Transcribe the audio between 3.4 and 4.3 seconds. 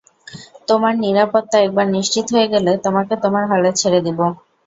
হালে ছেড়ে দিব।